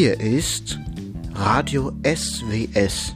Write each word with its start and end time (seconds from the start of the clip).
Hier 0.00 0.20
ist 0.20 0.78
Radio 1.34 1.90
SWS. 2.06 3.12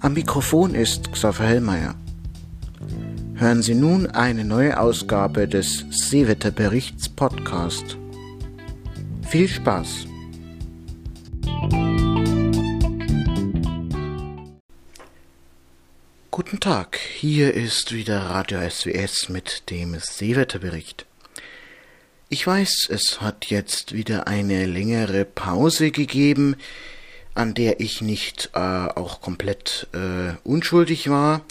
Am 0.00 0.12
Mikrofon 0.12 0.74
ist 0.74 1.10
Xaver 1.12 1.46
Hellmeier. 1.46 1.94
Hören 3.36 3.62
Sie 3.62 3.74
nun 3.74 4.06
eine 4.06 4.44
neue 4.44 4.78
Ausgabe 4.78 5.48
des 5.48 5.86
Seewetterberichts 5.88 7.08
Podcast. 7.08 7.96
Viel 9.26 9.48
Spaß! 9.48 10.04
Guten 16.30 16.60
Tag, 16.60 16.98
hier 16.98 17.54
ist 17.54 17.94
wieder 17.94 18.20
Radio 18.26 18.58
SWS 18.68 19.30
mit 19.30 19.70
dem 19.70 19.96
Seewetterbericht. 19.98 21.06
Ich 22.38 22.46
weiß, 22.46 22.88
es 22.90 23.22
hat 23.22 23.46
jetzt 23.46 23.94
wieder 23.94 24.26
eine 24.26 24.66
längere 24.66 25.24
Pause 25.24 25.90
gegeben, 25.90 26.56
an 27.32 27.54
der 27.54 27.80
ich 27.80 28.02
nicht 28.02 28.50
äh, 28.52 28.58
auch 28.58 29.22
komplett 29.22 29.88
äh, 29.94 30.34
unschuldig 30.44 31.08
war. 31.08 31.46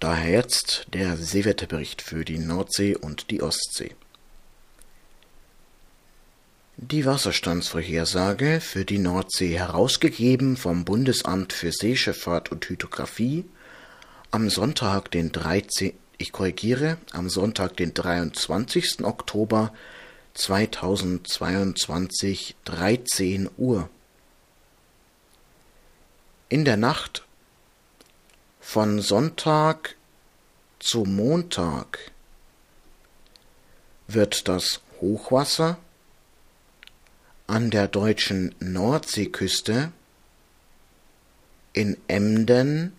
Daher 0.00 0.30
jetzt 0.30 0.86
der 0.92 1.16
Seewetterbericht 1.16 2.02
für 2.02 2.24
die 2.24 2.38
Nordsee 2.38 2.96
und 2.96 3.30
die 3.30 3.42
Ostsee. 3.42 3.94
Die 6.76 7.06
Wasserstandsvorhersage 7.06 8.60
für 8.60 8.84
die 8.84 8.98
Nordsee, 8.98 9.56
herausgegeben 9.56 10.56
vom 10.56 10.84
Bundesamt 10.84 11.52
für 11.52 11.70
Seeschifffahrt 11.70 12.50
und 12.50 12.68
Hydrographie 12.68 13.44
am 14.32 14.50
Sonntag, 14.50 15.12
den 15.12 15.30
13. 15.30 15.92
Ich 16.18 16.32
korrigiere, 16.32 16.98
am 17.12 17.30
Sonntag, 17.30 17.76
den 17.76 17.94
23. 17.94 19.04
Oktober 19.04 19.72
2022, 20.34 22.56
13 22.64 23.48
Uhr. 23.56 23.88
In 26.48 26.64
der 26.64 26.76
Nacht 26.76 27.24
von 28.60 29.00
Sonntag 29.00 29.94
zu 30.80 31.04
Montag 31.04 32.10
wird 34.08 34.48
das 34.48 34.80
Hochwasser 35.00 35.78
an 37.46 37.70
der 37.70 37.88
deutschen 37.88 38.54
Nordseeküste 38.60 39.92
in 41.72 41.96
Emden, 42.08 42.92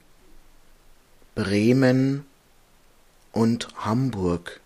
Bremen 1.34 2.26
und 3.32 3.68
Hamburg 3.78 4.62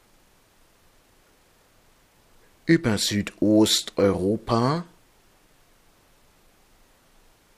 über 2.66 2.98
Südosteuropa 2.98 4.86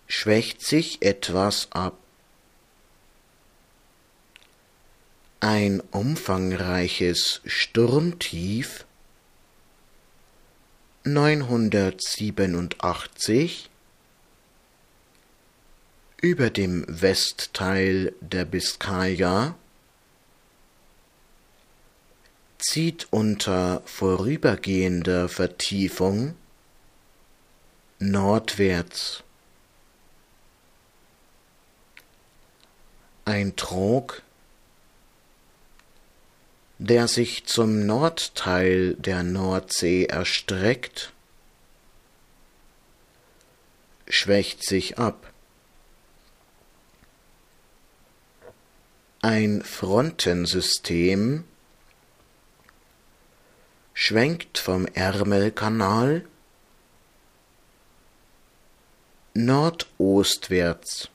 schwächt 0.08 0.62
sich 0.62 1.02
etwas 1.02 1.72
ab. 1.72 1.98
Ein 5.40 5.80
umfangreiches 5.80 7.40
Sturmtief 7.46 8.84
987 11.06 13.70
über 16.22 16.50
dem 16.50 16.86
Westteil 16.88 18.14
der 18.22 18.46
Biskaya 18.46 19.56
zieht 22.58 23.08
unter 23.12 23.82
vorübergehender 23.86 25.30
Vertiefung 25.30 26.36
nordwärts. 28.00 29.24
Ein 33.26 33.56
Trog, 33.56 34.22
der 36.78 37.08
sich 37.08 37.46
zum 37.46 37.86
Nordteil 37.86 38.96
der 38.96 39.24
Nordsee 39.24 40.06
erstreckt, 40.06 41.12
schwächt 44.08 44.64
sich 44.64 44.98
ab. 44.98 45.32
Ein 49.28 49.64
Frontensystem 49.64 51.46
schwenkt 53.96 54.60
vom 54.60 54.86
Ärmelkanal 54.86 56.28
nordostwärts. 59.34 61.10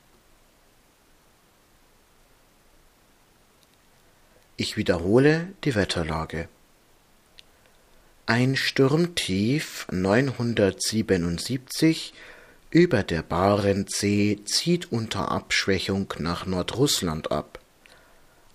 Ich 4.57 4.77
wiederhole 4.77 5.53
die 5.63 5.77
Wetterlage. 5.77 6.49
Ein 8.27 8.57
Sturmtief 8.57 9.87
977 9.93 12.13
über 12.71 13.05
der 13.05 13.23
Barentssee 13.23 14.41
zieht 14.47 14.91
unter 14.91 15.31
Abschwächung 15.31 16.13
nach 16.19 16.45
Nordrussland 16.45 17.31
ab. 17.31 17.60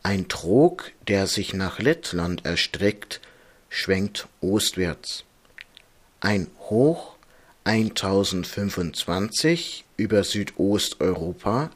Ein 0.06 0.28
Trog, 0.28 0.92
der 1.08 1.26
sich 1.26 1.56
nach 1.56 1.80
Lettland 1.80 2.46
erstreckt, 2.46 3.22
schwenkt 3.70 4.28
ostwärts. 4.40 5.24
Ein 6.20 6.46
Hoch 6.70 7.16
1025 7.64 9.84
über 9.98 10.24
Südosteuropa 10.24 11.72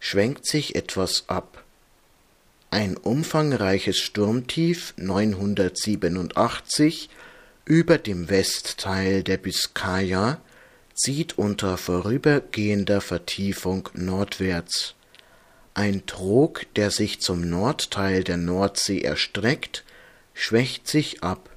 schwenkt 0.00 0.46
sich 0.46 0.76
etwas 0.76 1.24
ab. 1.28 1.62
Ein 2.70 2.96
umfangreiches 2.96 3.98
Sturmtief 3.98 4.94
987 4.96 7.10
über 7.66 7.98
dem 7.98 8.30
Westteil 8.30 9.22
der 9.22 9.36
Biskaya 9.36 10.40
zieht 10.94 11.36
unter 11.36 11.76
vorübergehender 11.76 13.02
Vertiefung 13.02 13.90
nordwärts. 13.92 14.94
Ein 15.78 16.06
Trog, 16.06 16.66
der 16.74 16.90
sich 16.90 17.20
zum 17.20 17.48
Nordteil 17.48 18.24
der 18.24 18.36
Nordsee 18.36 19.00
erstreckt, 19.00 19.84
schwächt 20.34 20.88
sich 20.88 21.22
ab. 21.22 21.50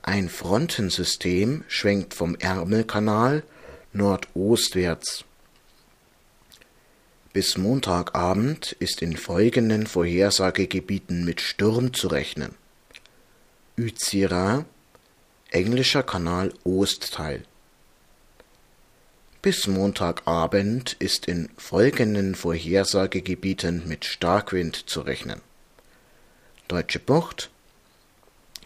Ein 0.00 0.28
Frontensystem 0.28 1.64
schwenkt 1.66 2.14
vom 2.14 2.36
Ärmelkanal 2.36 3.42
nordostwärts. 3.92 5.24
Bis 7.32 7.58
Montagabend 7.58 8.76
ist 8.78 9.02
in 9.02 9.16
folgenden 9.16 9.88
Vorhersagegebieten 9.88 11.24
mit 11.24 11.40
Sturm 11.40 11.92
zu 11.92 12.06
rechnen. 12.06 12.54
Uzira, 13.76 14.66
englischer 15.50 16.04
Kanal 16.04 16.54
Ostteil. 16.62 17.42
Bis 19.40 19.68
Montagabend 19.68 20.94
ist 20.98 21.26
in 21.26 21.48
folgenden 21.56 22.34
Vorhersagegebieten 22.34 23.86
mit 23.86 24.04
Starkwind 24.04 24.90
zu 24.90 25.00
rechnen: 25.00 25.40
Deutsche 26.66 26.98
Bucht, 26.98 27.48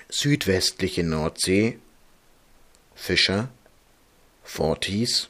südwestliche 0.09 1.05
Nordsee, 1.05 1.79
Fischer, 2.95 3.51
Forties, 4.45 5.29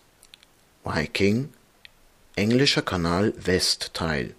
Viking, 0.85 1.53
Englischer 2.37 2.83
Kanal 2.83 3.35
Westteil. 3.37 4.37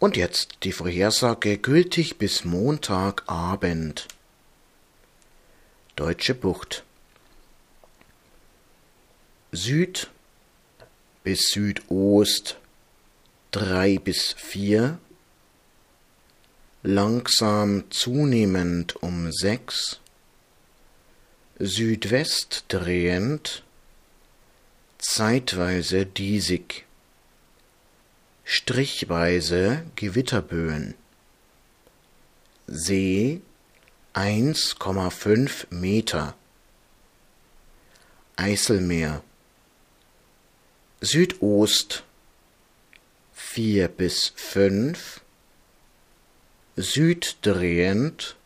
Und 0.00 0.16
jetzt 0.16 0.58
die 0.64 0.72
Vorhersage 0.72 1.56
gültig 1.58 2.18
bis 2.18 2.44
Montagabend. 2.44 4.08
Deutsche 5.94 6.34
Bucht 6.34 6.82
Süd 9.56 10.10
bis 11.22 11.50
Südost 11.52 12.58
drei 13.52 13.98
bis 13.98 14.32
vier, 14.32 14.98
langsam 16.82 17.88
zunehmend 17.88 18.96
um 19.00 19.30
sechs, 19.30 20.00
Südwest 21.60 22.64
drehend, 22.66 23.62
zeitweise 24.98 26.04
diesig, 26.04 26.84
strichweise 28.44 29.84
Gewitterböen, 29.94 30.96
See 32.66 33.40
1,5 34.14 35.66
Meter, 35.70 36.34
Eiselmeer 38.34 39.22
Südost 41.04 42.02
vier 43.34 43.88
bis 43.88 44.32
fünf, 44.36 45.20
süddrehend, 46.76 48.36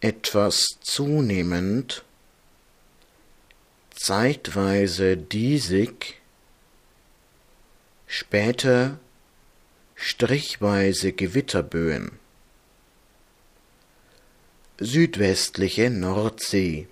etwas 0.00 0.78
zunehmend, 0.80 2.02
zeitweise 3.94 5.18
diesig, 5.18 6.18
später 8.06 8.98
strichweise 9.94 11.12
Gewitterböen. 11.12 12.12
Südwestliche 14.78 15.90
Nordsee. 15.90 16.88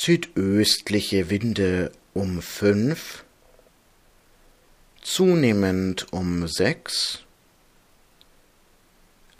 Südöstliche 0.00 1.28
Winde 1.28 1.90
um 2.14 2.40
fünf, 2.40 3.24
zunehmend 5.02 6.12
um 6.12 6.46
sechs, 6.46 7.24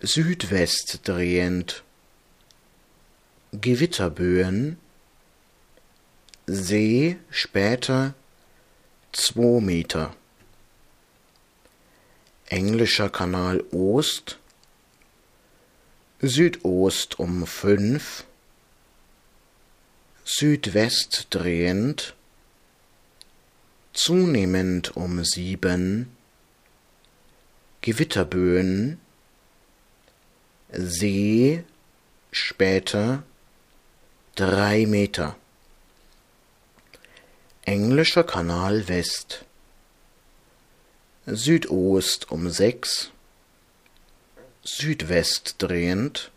Südwest 0.00 1.02
drehend, 1.04 1.84
Gewitterböen, 3.52 4.78
See 6.48 7.18
später 7.30 8.14
zwei 9.12 9.60
Meter. 9.60 10.16
Englischer 12.46 13.10
Kanal 13.10 13.62
Ost, 13.70 14.40
Südost 16.20 17.20
um 17.20 17.46
fünf, 17.46 18.24
Südwest 20.30 21.28
drehend, 21.30 22.14
zunehmend 23.94 24.94
um 24.94 25.24
sieben, 25.24 26.14
Gewitterböen, 27.80 29.00
See 30.70 31.64
später 32.30 33.22
drei 34.34 34.84
Meter. 34.84 35.34
Englischer 37.64 38.24
Kanal 38.24 38.86
West. 38.86 39.46
Südost 41.24 42.30
um 42.30 42.50
sechs, 42.50 43.12
Südwest 44.62 45.54
drehend, 45.56 46.30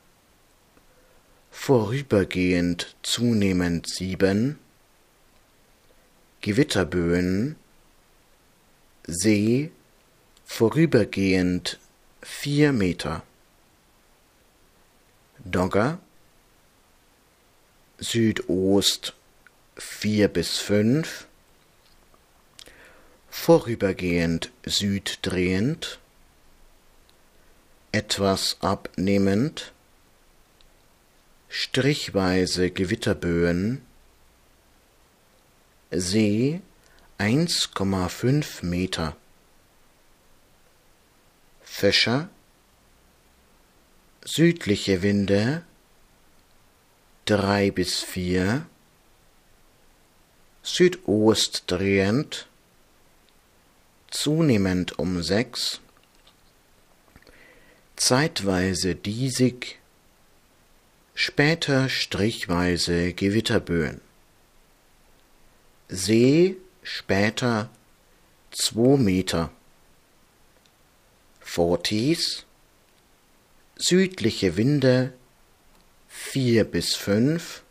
vorübergehend 1.61 2.95
zunehmend 3.03 3.87
sieben, 3.87 4.57
Gewitterböen, 6.41 7.55
See 9.05 9.69
vorübergehend 10.43 11.77
vier 12.23 12.73
Meter. 12.73 13.21
Dogger 15.45 15.99
Südost 17.99 19.13
vier 19.77 20.29
bis 20.29 20.57
fünf, 20.57 21.27
vorübergehend 23.29 24.49
süddrehend, 24.65 25.99
etwas 27.91 28.57
abnehmend, 28.61 29.73
strichweise 31.51 32.71
Gewitterböen, 32.71 33.81
See 35.91 36.61
1,5 37.19 38.65
Meter. 38.65 39.17
Fäscher 41.61 42.29
südliche 44.23 45.01
Winde. 45.01 45.63
Drei 47.25 47.69
bis 47.71 47.99
vier, 47.99 48.65
Südost 50.63 51.65
drehend, 51.67 52.47
zunehmend 54.09 54.97
um 54.97 55.21
sechs, 55.21 55.81
zeitweise 57.95 58.95
diesig, 58.95 59.80
später 61.21 61.87
strichweise 61.87 63.13
Gewitterböen. 63.13 64.01
See 65.87 66.57
später 66.81 67.69
zwei 68.49 68.97
Meter. 68.97 69.51
Forties, 71.39 72.45
südliche 73.75 74.57
Winde 74.57 75.13
vier 76.09 76.63
bis 76.63 76.95
fünf, 76.95 77.61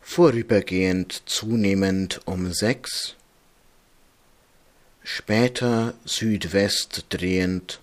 vorübergehend 0.00 1.22
zunehmend 1.26 2.22
um 2.24 2.52
sechs, 2.52 3.14
später 5.04 5.94
Südwest 6.04 7.06
drehend, 7.10 7.78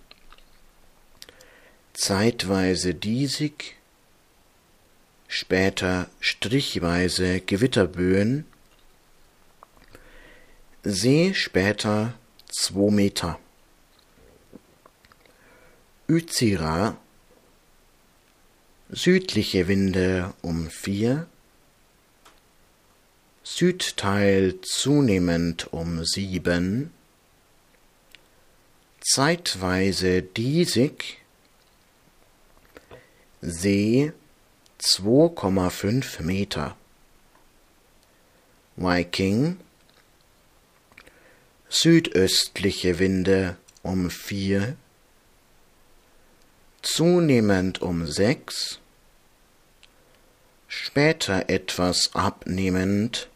zeitweise 1.94 2.94
diesig, 2.94 3.75
später 5.28 6.10
strichweise 6.20 7.42
Gewitterböen, 7.42 8.46
See 10.84 11.34
später 11.34 12.14
zwei 12.48 12.92
Meter. 12.92 13.40
Uzira. 16.08 16.98
Südliche 18.90 19.68
Winde 19.68 20.36
um 20.44 20.70
vier, 20.70 21.26
Südteil 23.44 24.62
zunehmend 24.62 25.74
um 25.74 26.06
sieben, 26.06 26.94
zeitweise 29.02 30.22
diesig, 30.22 31.18
See 33.42 34.14
2,5 34.86 36.22
Meter. 36.22 36.76
Viking 38.76 39.58
südöstliche 41.70 43.00
Winde 43.00 43.58
um 43.82 44.10
vier, 44.10 44.78
zunehmend 46.82 47.82
um 47.82 48.06
sechs, 48.06 48.80
später 50.68 51.50
etwas 51.50 52.12
abnehmend, 52.14 53.28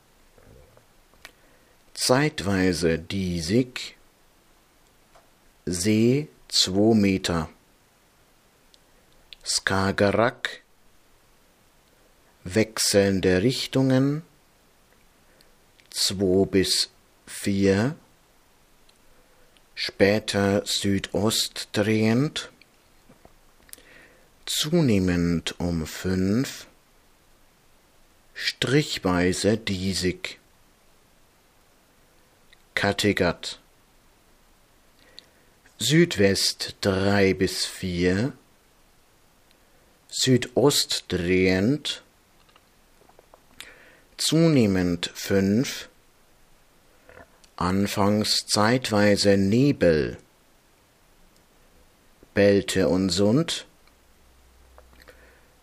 zeitweise 1.93 2.99
diesig, 2.99 3.95
See 5.65 6.29
zwei 6.47 6.95
Meter, 6.95 7.49
Skagerrak, 9.45 10.61
wechselnde 12.55 13.41
Richtungen, 13.41 14.23
zwei 15.89 16.45
bis 16.45 16.89
vier, 17.25 17.95
später 19.75 20.65
Südost 20.65 21.69
drehend, 21.73 22.51
zunehmend 24.45 25.59
um 25.59 25.85
fünf, 25.85 26.67
strichweise 28.33 29.57
diesig. 29.57 30.39
Kattegat. 32.75 33.59
Südwest 35.77 36.75
drei 36.81 37.33
bis 37.33 37.65
vier, 37.65 38.33
Südost 40.09 41.05
drehend, 41.09 42.03
zunehmend 44.19 45.11
fünf, 45.15 45.89
anfangs 47.55 48.45
zeitweise 48.47 49.37
Nebel, 49.37 50.17
Belte 52.33 52.89
und 52.89 53.09
Sund, 53.09 53.65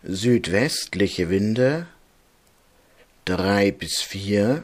südwestliche 0.03 1.29
Winde 1.29 1.87
drei 3.25 3.71
bis 3.71 4.01
vier, 4.01 4.63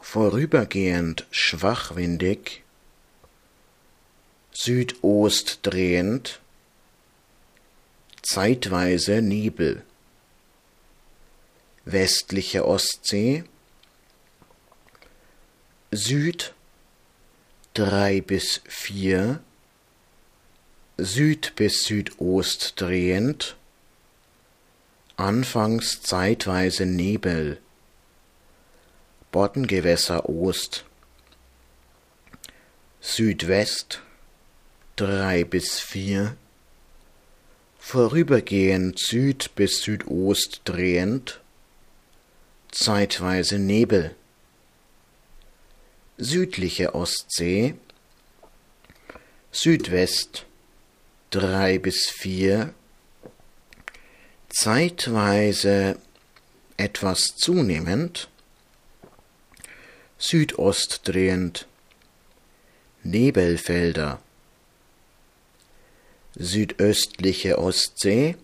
vorübergehend 0.00 1.26
schwachwindig, 1.30 2.62
Südost 4.52 5.60
drehend, 5.62 6.40
zeitweise 8.22 9.22
Nebel, 9.22 9.85
westliche 11.86 12.66
Ostsee, 12.66 13.44
Süd 15.92 16.52
drei 17.74 18.20
bis 18.20 18.60
vier, 18.66 19.40
Süd 20.98 21.54
bis 21.54 21.84
Südost 21.84 22.80
drehend, 22.80 23.56
anfangs 25.16 26.02
zeitweise 26.02 26.86
Nebel, 26.86 27.60
Boddengewässer 29.30 30.28
Ost, 30.28 30.84
Südwest 33.00 34.02
drei 34.96 35.44
bis 35.44 35.78
vier, 35.78 36.36
vorübergehend 37.78 38.98
Süd 38.98 39.54
bis 39.54 39.82
Südost 39.82 40.62
drehend, 40.64 41.40
zeitweise 42.70 43.58
Nebel, 43.58 44.14
südliche 46.18 46.94
Ostsee, 46.94 47.74
Südwest 49.52 50.46
drei 51.30 51.78
bis 51.78 52.10
vier, 52.10 52.74
zeitweise 54.48 55.98
etwas 56.76 57.36
zunehmend, 57.36 58.28
Südost 60.18 61.02
drehend, 61.04 61.66
Nebelfelder, 63.02 64.20
südöstliche 66.34 67.58
Ostsee, 67.58 68.36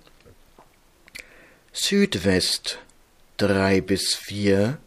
Südwest 1.72 2.78
drei 3.42 3.80
bis 3.80 4.14
vier, 4.14 4.78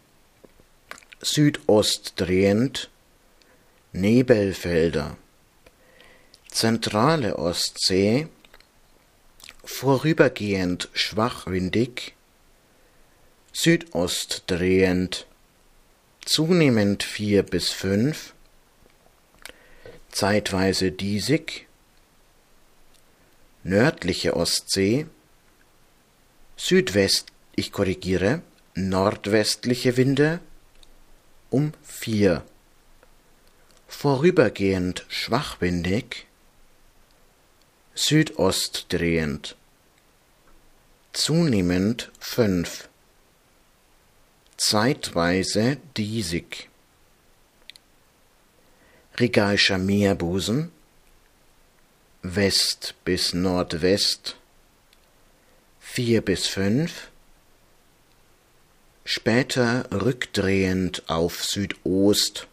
Südost 1.21 2.13
drehend, 2.15 2.89
Nebelfelder, 3.91 5.17
zentrale 6.49 7.37
Ostsee, 7.37 8.29
vorübergehend 9.65 10.87
schwachwindig, 10.93 12.15
Südost 13.51 14.43
drehend, 14.47 15.27
zunehmend 16.23 17.03
vier 17.03 17.43
bis 17.43 17.71
fünf, 17.71 18.33
zeitweise 20.11 20.93
diesig, 20.93 21.67
nördliche 23.63 24.37
Ostsee, 24.37 25.07
Südwest, 26.55 27.33
ich 27.55 27.71
korrigiere, 27.71 28.41
nordwestliche 28.75 29.97
Winde 29.97 30.41
um 31.49 31.73
vier, 31.81 32.43
vorübergehend 33.87 35.05
schwachwindig, 35.07 36.27
Südost 37.93 38.87
drehend, 38.89 39.55
zunehmend 41.13 42.11
fünf, 42.19 42.89
zeitweise 44.57 45.77
diesig. 45.95 46.69
Rigaischer 49.17 49.77
Meerbusen, 49.77 50.73
West 52.21 52.95
bis 53.05 53.33
Nordwest, 53.33 54.35
vier 55.79 56.21
bis 56.21 56.47
fünf, 56.47 57.09
später 59.05 59.87
rückdrehend 59.91 61.03
auf 61.07 61.43
Südost, 61.45 62.47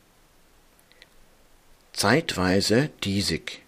zeitweise 1.92 2.90
diesig. 3.02 3.62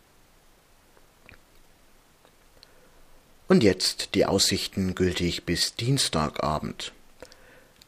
Und 3.48 3.62
jetzt 3.62 4.14
die 4.14 4.24
Aussichten 4.24 4.94
gültig 4.94 5.44
bis 5.44 5.74
Dienstagabend. 5.74 6.92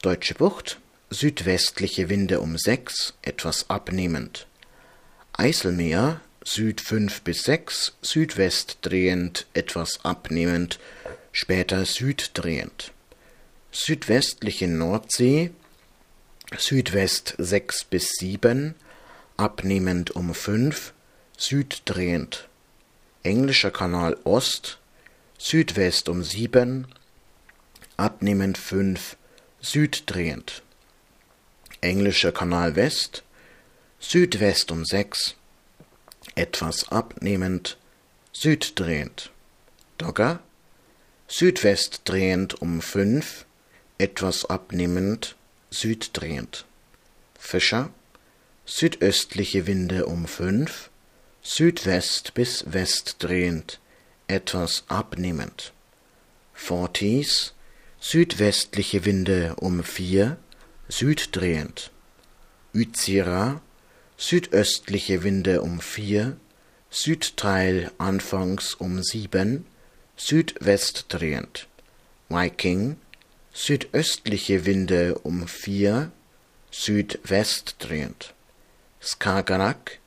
Deutsche 0.02 0.34
Bucht, 0.34 0.78
südwestliche 1.10 2.08
Winde 2.08 2.40
um 2.40 2.58
sechs, 2.58 3.14
etwas 3.22 3.70
abnehmend. 3.70 4.46
Eiselmeer 5.32 6.20
Süd 6.48 6.80
5 6.80 7.22
bis 7.22 7.42
6, 7.42 7.94
Südwest 8.02 8.78
drehend, 8.82 9.46
etwas 9.52 10.04
abnehmend, 10.04 10.78
später 11.32 11.84
süddrehend. 11.84 12.92
Südwestliche 13.78 14.68
Nordsee 14.68 15.50
Südwest 16.56 17.34
6 17.36 17.84
bis 17.84 18.08
7, 18.18 18.74
abnehmend 19.36 20.12
um 20.16 20.32
5, 20.34 20.94
süddrehend. 21.36 22.48
Englischer 23.22 23.70
Kanal 23.70 24.16
Ost 24.24 24.78
Südwest 25.38 26.08
um 26.08 26.24
7, 26.24 26.86
abnehmend 27.98 28.56
5, 28.56 29.18
süddrehend. 29.60 30.62
Englischer 31.82 32.32
Kanal 32.32 32.76
West 32.76 33.24
Südwest 34.00 34.72
um 34.72 34.86
6, 34.86 35.34
etwas 36.34 36.88
abnehmend, 36.88 37.76
süddrehend. 38.32 39.30
Dogger, 39.98 40.40
südwest 41.28 42.00
drehend 42.06 42.62
um 42.62 42.80
5, 42.80 43.45
etwas 43.98 44.44
abnehmend, 44.44 45.36
süddrehend. 45.70 46.64
Fischer, 47.38 47.90
südöstliche 48.64 49.66
Winde 49.66 50.06
um 50.06 50.26
5, 50.26 50.90
südwest 51.42 52.34
bis 52.34 52.64
west 52.66 53.16
drehend, 53.20 53.78
etwas 54.26 54.84
abnehmend. 54.88 55.72
Forties, 56.52 57.52
südwestliche 58.00 59.04
Winde 59.04 59.54
um 59.56 59.82
4, 59.82 60.36
süddrehend. 60.88 61.90
Uzira, 62.74 63.62
südöstliche 64.16 65.22
Winde 65.22 65.62
um 65.62 65.80
vier, 65.80 66.36
Südteil 66.90 67.90
anfangs 67.98 68.74
um 68.74 69.02
sieben, 69.02 69.66
Südwest 70.16 71.06
drehend. 71.08 71.68
Viking, 72.28 72.96
südöstliche 73.56 74.66
Winde 74.66 75.18
um 75.22 75.48
vier, 75.48 76.12
Südwest 76.70 77.76
drehend. 77.78 78.34
Skagerrak, 79.02 79.98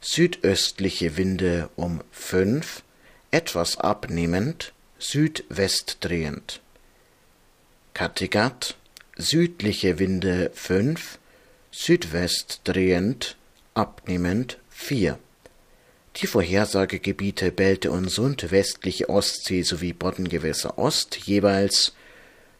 südöstliche 0.00 1.18
Winde 1.18 1.68
um 1.76 2.00
fünf, 2.10 2.82
etwas 3.30 3.76
abnehmend, 3.76 4.72
Südwest 4.98 5.98
drehend. 6.00 6.62
Kattegat, 7.92 8.76
südliche 9.18 9.98
Winde 9.98 10.50
fünf, 10.54 11.18
Südwest 11.70 12.62
drehend, 12.64 13.36
abnehmend 13.74 14.56
4. 14.70 15.18
Die 16.16 16.26
Vorhersagegebiete 16.26 17.52
Belte 17.52 17.90
und 17.90 18.08
Sund, 18.08 18.50
westliche 18.50 19.10
Ostsee 19.10 19.62
sowie 19.62 19.92
Boddengewässer 19.92 20.78
Ost 20.78 21.16
jeweils 21.16 21.92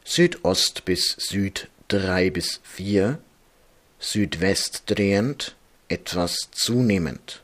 Südost 0.08 0.84
bis 0.84 1.16
Süd 1.18 1.68
3 1.88 2.30
bis 2.30 2.60
4, 2.62 3.18
Südwest 3.98 4.84
drehend, 4.86 5.56
etwas 5.88 6.48
zunehmend. 6.52 7.42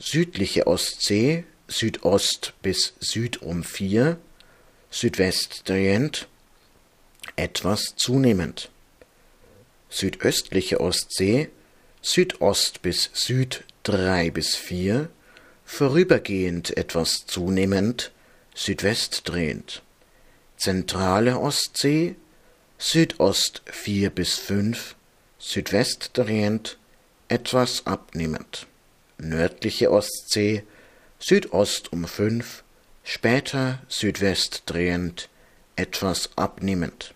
Südliche 0.00 0.66
Ostsee 0.66 1.44
Südost 1.68 2.54
bis 2.60 2.94
Süd 2.98 3.40
um 3.40 3.62
4, 3.62 4.18
Südwest 4.90 5.62
drehend, 5.68 6.26
etwas 7.36 7.94
zunehmend. 7.94 8.68
Südöstliche 9.90 10.80
Ostsee 10.80 11.50
Südost 12.02 12.82
bis 12.82 13.10
Süd 13.14 13.62
drei 13.84 14.32
bis 14.32 14.56
vier, 14.56 15.08
vorübergehend 15.64 16.76
etwas 16.76 17.26
zunehmend, 17.26 18.10
Südwest 18.56 19.22
drehend. 19.28 19.82
Zentrale 20.58 21.38
Ostsee, 21.38 22.16
Südost 22.78 23.62
vier 23.66 24.10
bis 24.10 24.34
fünf, 24.34 24.96
Südwest 25.38 26.10
drehend, 26.14 26.78
etwas 27.28 27.86
abnehmend. 27.86 28.66
Nördliche 29.18 29.92
Ostsee, 29.92 30.64
Südost 31.20 31.92
um 31.92 32.06
fünf, 32.06 32.64
später 33.04 33.78
Südwest 33.88 34.64
drehend, 34.66 35.28
etwas 35.76 36.30
abnehmend. 36.36 37.14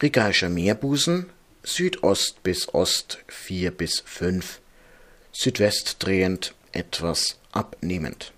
Rigaischer 0.00 0.48
Meerbusen, 0.48 1.26
Südost 1.64 2.44
bis 2.44 2.72
Ost 2.72 3.18
4 3.26 3.72
bis 3.72 4.00
5, 4.06 4.60
Südwest 5.32 5.96
drehend 5.98 6.54
etwas 6.70 7.36
abnehmend. 7.50 8.32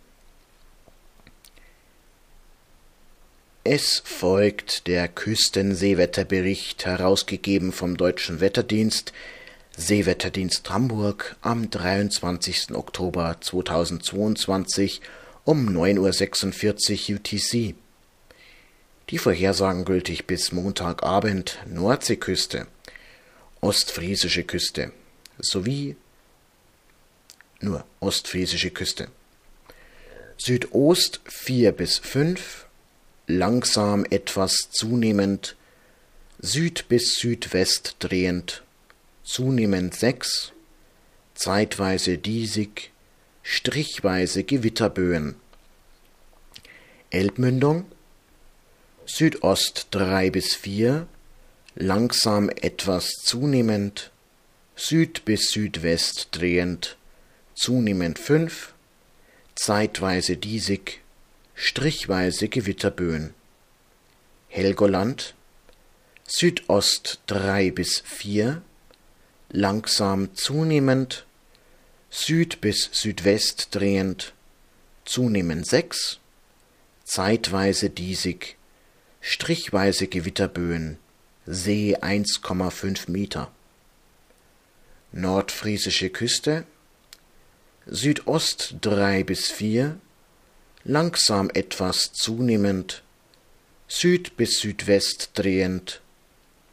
Es 3.68 4.00
folgt 4.05 4.87
der 4.87 5.09
Küstenseewetterbericht, 5.09 6.87
herausgegeben 6.87 7.72
vom 7.72 7.96
Deutschen 7.96 8.38
Wetterdienst, 8.38 9.12
Seewetterdienst 9.76 10.70
Hamburg 10.70 11.35
am 11.40 11.68
23. 11.68 12.76
Oktober 12.76 13.38
2022 13.40 15.00
um 15.42 15.68
9.46 15.68 17.11
Uhr 17.11 17.16
UTC. 17.16 17.74
Die 19.11 19.18
Vorhersagen 19.18 19.85
gültig 19.85 20.29
bis 20.29 20.52
Montagabend 20.52 21.59
Nordseeküste, 21.66 22.68
ostfriesische 23.61 24.44
Küste 24.44 24.92
sowie 25.40 25.96
nur 27.59 27.85
ostfriesische 27.98 28.70
Küste. 28.70 29.09
Südost 30.38 31.20
4 31.24 31.72
bis 31.72 31.98
5, 31.98 32.65
langsam 33.27 34.05
etwas 34.11 34.71
zunehmend, 34.71 35.57
Süd 36.39 36.89
bis 36.89 37.17
Südwest 37.17 37.97
drehend, 38.01 38.62
zunehmend 39.25 39.95
6, 39.95 40.53
zeitweise 41.35 42.19
diesig, 42.19 42.93
strichweise 43.43 44.45
Gewitterböen. 44.45 45.37
Elbmündung 47.11 47.87
Südost 49.07 49.87
3 49.93 50.31
bis 50.31 50.57
4, 50.57 51.07
langsam 51.77 52.51
etwas 52.51 53.09
zunehmend, 53.23 54.11
Süd 54.75 55.25
bis 55.25 55.53
Südwest 55.53 56.29
drehend, 56.33 56.97
zunehmend 57.55 58.19
5, 58.19 58.75
zeitweise 59.55 60.37
diesig, 60.37 61.01
strichweise 61.57 62.49
Gewitterböen. 62.49 63.35
Helgoland 64.49 65.35
Südost 66.29 67.21
3 67.29 67.71
bis 67.71 68.01
4, 68.05 68.62
langsam 69.51 70.35
zunehmend, 70.35 71.25
Süd 72.11 72.61
bis 72.61 72.90
Südwest 72.92 73.69
drehend, 73.75 74.33
zunehmend 75.05 75.66
6, 75.66 76.19
zeitweise 77.05 77.90
diesig, 77.90 78.57
strichweise 79.21 80.09
Gewitterböen, 80.09 80.99
See 81.47 81.97
1,5 81.97 83.11
Meter. 83.11 83.51
Nordfriesische 85.12 86.11
Küste 86.11 86.64
Südost 87.87 88.75
3 88.81 89.23
bis 89.23 89.49
4, 89.53 90.01
langsam 90.88 91.51
etwas 91.53 92.12
zunehmend, 92.12 93.03
Süd 93.88 94.37
bis 94.37 94.61
Südwest 94.61 95.31
drehend, 95.35 96.01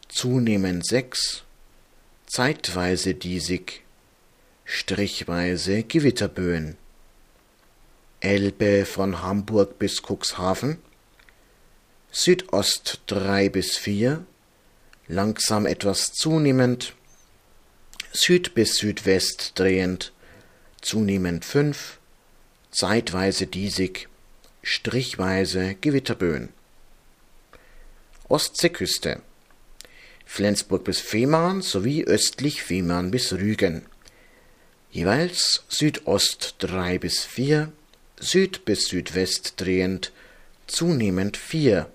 zunehmend 0.07 0.85
6, 0.85 1.43
zeitweise 2.27 3.15
diesig, 3.15 3.81
strichweise 4.65 5.83
Gewitterböen. 5.83 6.77
Elbe 8.19 8.85
von 8.85 9.23
Hamburg 9.23 9.79
bis 9.79 10.01
Cuxhaven, 10.03 10.77
Südost 12.11 13.01
3 13.07 13.49
bis 13.49 13.77
4, 13.77 14.23
langsam 15.07 15.65
etwas 15.65 16.13
zunehmend, 16.13 16.93
Süd 18.11 18.53
bis 18.53 18.75
Südwest 18.77 19.53
drehend, 19.55 20.13
zunehmend 20.81 21.45
5, 21.45 21.97
zeitweise 22.73 23.45
diesig, 23.45 24.09
strichweise 24.63 25.75
Gewitterböen. 25.79 26.49
Ostseeküste 28.27 29.21
Flensburg 30.25 30.83
bis 30.83 30.99
Fehmarn 30.99 31.61
sowie 31.61 32.03
östlich 32.05 32.63
Fehmarn 32.63 33.11
bis 33.11 33.31
Rügen. 33.33 33.83
Jeweils 34.89 35.63
Südost 35.69 36.55
3 36.59 36.97
bis 36.97 37.23
4, 37.23 37.71
Süd 38.19 38.65
bis 38.65 38.87
Südwest 38.87 39.53
drehend, 39.57 40.11
zunehmend 40.65 41.37
4, 41.37 41.87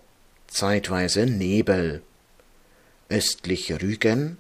zeitweise 0.47 1.27
Nebel. 1.27 2.03
Östlich 3.09 3.73
Rügen, 3.83 4.37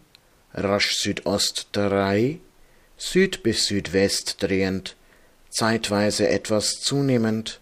rasch 0.55 0.97
Südost 0.99 1.69
3, 1.73 2.39
Süd 2.97 3.43
bis 3.43 3.67
Südwest 3.67 4.37
drehend, 4.41 4.95
zeitweise 5.59 6.29
etwas 6.29 6.81
zunehmend, 6.81 7.61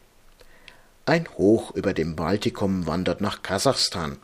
ein 1.08 1.26
Hoch 1.38 1.74
über 1.74 1.94
dem 1.94 2.16
Baltikum 2.16 2.86
wandert 2.86 3.20
nach 3.20 3.42
Kasachstan. 3.42 4.18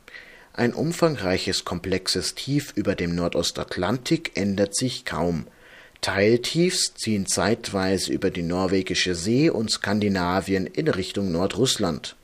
Ein 0.52 0.74
umfangreiches, 0.74 1.64
komplexes 1.64 2.34
Tief 2.34 2.72
über 2.76 2.94
dem 2.94 3.14
Nordostatlantik 3.14 4.32
ändert 4.36 4.76
sich 4.76 5.04
kaum. 5.04 5.46
Teiltiefs 6.02 6.94
ziehen 6.94 7.26
zeitweise 7.26 8.12
über 8.12 8.30
die 8.30 8.42
Norwegische 8.42 9.14
See 9.14 9.48
und 9.48 9.70
Skandinavien 9.70 10.66
in 10.66 10.88
Richtung 10.88 11.32
Nordrussland. 11.32 12.16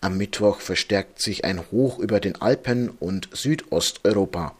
Am 0.00 0.16
Mittwoch 0.16 0.60
verstärkt 0.60 1.20
sich 1.20 1.44
ein 1.44 1.60
Hoch 1.72 1.98
über 1.98 2.20
den 2.20 2.40
Alpen 2.40 2.88
und 2.88 3.28
Südosteuropa. 3.32 4.54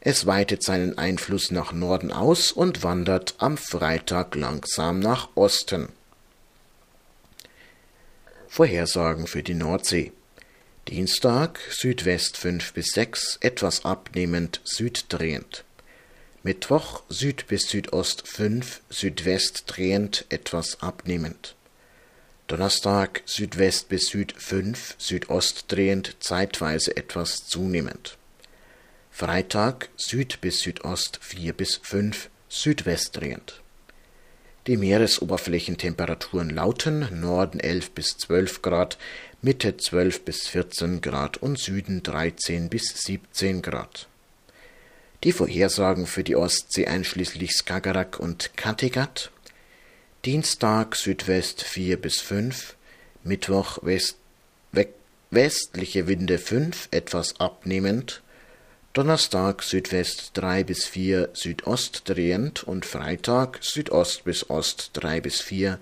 Es 0.00 0.24
weitet 0.24 0.62
seinen 0.62 0.96
Einfluss 0.96 1.50
nach 1.50 1.72
Norden 1.72 2.10
aus 2.10 2.52
und 2.52 2.82
wandert 2.82 3.34
am 3.38 3.58
Freitag 3.58 4.34
langsam 4.34 4.98
nach 4.98 5.28
Osten. 5.34 5.88
Vorhersagen 8.56 9.26
für 9.26 9.42
die 9.42 9.52
Nordsee. 9.52 10.12
Dienstag 10.88 11.60
Südwest 11.70 12.38
5 12.38 12.72
bis 12.72 12.86
6, 12.94 13.36
etwas 13.42 13.84
abnehmend 13.84 14.62
süddrehend. 14.64 15.62
Mittwoch 16.42 17.02
Süd 17.10 17.48
bis 17.48 17.68
Südost 17.68 18.26
5, 18.26 18.80
Südwest 18.88 19.64
drehend, 19.66 20.24
etwas 20.30 20.80
abnehmend. 20.80 21.54
Donnerstag 22.46 23.20
Südwest 23.26 23.90
bis 23.90 24.06
Süd 24.06 24.32
5, 24.32 24.94
Südost 24.96 25.66
drehend, 25.68 26.16
zeitweise 26.20 26.96
etwas 26.96 27.46
zunehmend. 27.46 28.16
Freitag 29.10 29.90
Süd 29.98 30.40
bis 30.40 30.60
Südost 30.60 31.18
4 31.20 31.52
bis 31.52 31.78
5, 31.82 32.30
Südwest 32.48 33.18
drehend. 33.20 33.60
Die 34.66 34.76
Meeresoberflächentemperaturen 34.76 36.50
lauten 36.50 37.20
Norden 37.20 37.60
11 37.60 37.92
bis 37.92 38.18
12 38.18 38.62
Grad, 38.62 38.98
Mitte 39.40 39.76
12 39.76 40.24
bis 40.24 40.48
14 40.48 41.00
Grad 41.00 41.36
und 41.36 41.58
Süden 41.58 42.02
13 42.02 42.68
bis 42.68 42.88
17 43.04 43.62
Grad. 43.62 44.08
Die 45.22 45.30
Vorhersagen 45.30 46.06
für 46.06 46.24
die 46.24 46.34
Ostsee 46.34 46.86
einschließlich 46.86 47.52
Skagerrak 47.52 48.18
und 48.18 48.56
Kattegat 48.56 49.30
Dienstag 50.24 50.96
Südwest 50.96 51.62
4 51.62 52.00
bis 52.00 52.20
5, 52.20 52.74
Mittwoch 53.22 53.78
West, 53.82 54.16
westliche 55.30 56.08
Winde 56.08 56.38
5, 56.38 56.88
etwas 56.90 57.38
abnehmend, 57.38 58.22
Donnerstag 58.96 59.62
Südwest 59.62 60.30
3 60.32 60.64
bis 60.64 60.86
4 60.86 61.28
Südost 61.34 62.08
drehend 62.08 62.64
und 62.64 62.86
Freitag 62.86 63.58
Südost 63.60 64.24
bis 64.24 64.48
Ost 64.48 64.88
3 64.94 65.20
bis 65.20 65.42
4 65.42 65.78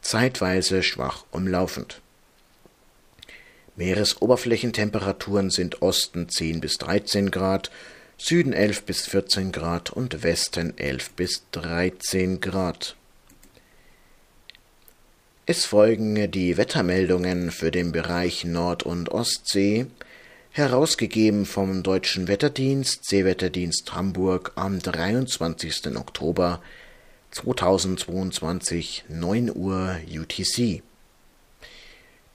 zeitweise 0.00 0.82
schwach 0.82 1.24
umlaufend. 1.30 2.00
Meeresoberflächentemperaturen 3.76 5.50
sind 5.50 5.80
Osten 5.80 6.28
10 6.28 6.58
bis 6.58 6.78
13 6.78 7.30
Grad, 7.30 7.70
Süden 8.18 8.52
11 8.52 8.82
bis 8.82 9.06
14 9.06 9.52
Grad 9.52 9.90
und 9.90 10.24
Westen 10.24 10.76
11 10.76 11.10
bis 11.10 11.44
13 11.52 12.40
Grad. 12.40 12.96
Es 15.46 15.66
folgen 15.66 16.32
die 16.32 16.56
Wettermeldungen 16.56 17.52
für 17.52 17.70
den 17.70 17.92
Bereich 17.92 18.44
Nord- 18.44 18.82
und 18.82 19.10
Ostsee 19.10 19.86
herausgegeben 20.56 21.44
vom 21.44 21.82
Deutschen 21.82 22.28
Wetterdienst, 22.28 23.04
Seewetterdienst 23.04 23.94
Hamburg 23.94 24.52
am 24.54 24.78
23. 24.78 25.94
Oktober 25.96 26.62
2022, 27.32 29.04
9 29.08 29.54
Uhr 29.54 30.00
UTC. 30.10 30.82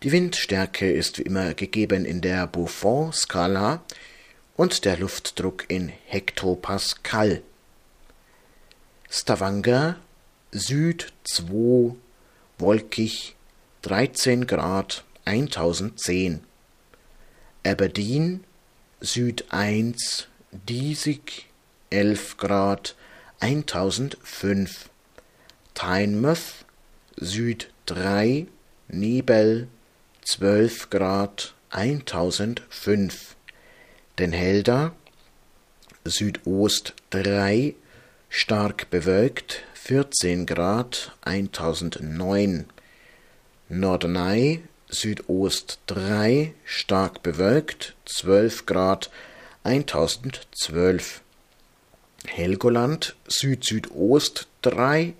Die 0.04 0.12
Windstärke 0.12 0.92
ist 0.92 1.18
wie 1.18 1.24
immer 1.24 1.56
gegeben 1.56 2.06
in 2.06 2.22
der 2.22 2.46
Buffon-Skala 2.46 3.82
und 4.56 4.86
der 4.86 4.98
Luftdruck 4.98 5.66
in 5.68 5.92
Hektopascal. 6.06 7.42
Stavanger 9.10 9.96
Süd 10.52 11.12
2 11.24 11.96
wolkig 12.60 13.36
13 13.82 14.46
Grad 14.46 15.06
1010 15.26 16.42
Aberdeen 17.64 18.44
Süd 19.02 19.46
1 19.50 20.28
diesig 20.52 21.48
11 21.92 22.38
Grad 22.38 22.96
1005. 23.40 24.90
Tynemouth 25.76 26.66
Süd 27.18 27.70
3 27.86 28.48
Nebel 28.88 29.68
12 30.24 30.90
Grad 30.90 31.54
1005. 31.70 33.36
Den 34.18 34.32
Helder 34.32 34.96
Südost 36.04 36.96
3 37.12 37.76
stark 38.30 38.90
bewölkt 38.90 39.64
14 39.76 40.48
Grad 40.48 41.16
1009. 41.22 42.66
Norderney 43.70 44.64
Südost 44.92 45.80
3 45.88 46.54
stark 46.66 47.24
bewölkt 47.24 47.96
12 48.06 48.66
Grad 48.66 49.10
1012. 49.64 51.22
Helgoland 52.28 53.16
Süd-Südost 53.26 54.48
3 54.62 55.14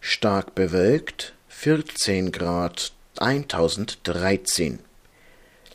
stark 0.00 0.54
bewölkt 0.54 1.32
14 1.48 2.30
Grad 2.30 2.92
1013. 3.18 4.80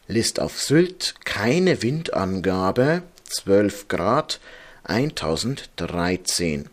List 0.08 0.40
auf 0.40 0.62
Sylt 0.62 1.16
keine 1.26 1.82
Windangabe 1.82 3.02
12 3.26 3.88
Grad 3.88 4.40
1013. 4.84 6.70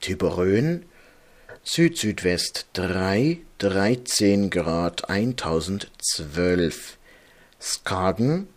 Tiberön 0.00 0.86
Süd-Südwest 1.66 2.66
3 2.74 3.38
13 3.58 4.50
Grad 4.50 5.08
1012. 5.08 6.98
Skagen 7.58 8.48